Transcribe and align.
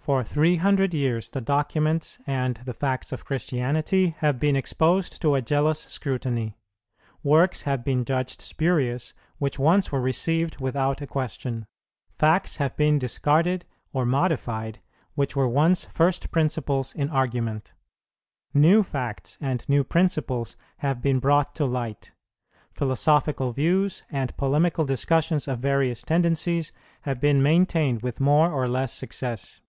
For 0.00 0.24
three 0.24 0.56
hundred 0.56 0.94
years 0.94 1.28
the 1.28 1.42
documents 1.42 2.18
and 2.26 2.54
the 2.64 2.72
facts 2.72 3.12
of 3.12 3.26
Christianity 3.26 4.14
have 4.20 4.40
been 4.40 4.56
exposed 4.56 5.20
to 5.20 5.34
a 5.34 5.42
jealous 5.42 5.80
scrutiny; 5.80 6.56
works 7.22 7.62
have 7.62 7.84
been 7.84 8.06
judged 8.06 8.40
spurious 8.40 9.12
which 9.36 9.58
once 9.58 9.92
were 9.92 10.00
received 10.00 10.60
without 10.60 11.02
a 11.02 11.06
question; 11.06 11.66
facts 12.10 12.56
have 12.56 12.74
been 12.74 12.98
discarded 12.98 13.66
or 13.92 14.06
modified 14.06 14.78
which 15.14 15.36
were 15.36 15.48
once 15.48 15.84
first 15.84 16.30
principles 16.30 16.94
in 16.94 17.10
argument; 17.10 17.74
new 18.54 18.82
facts 18.82 19.36
and 19.42 19.68
new 19.68 19.84
principles 19.84 20.56
have 20.78 21.02
been 21.02 21.18
brought 21.18 21.54
to 21.56 21.66
light; 21.66 22.12
philosophical 22.72 23.52
views 23.52 24.04
and 24.10 24.34
polemical 24.38 24.86
discussions 24.86 25.46
of 25.46 25.58
various 25.58 26.00
tendencies 26.00 26.72
have 27.02 27.20
been 27.20 27.42
maintained 27.42 28.00
with 28.00 28.20
more 28.20 28.50
or 28.50 28.66
less 28.66 28.94
success. 28.94 29.60